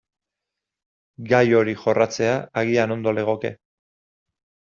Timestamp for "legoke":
3.19-3.55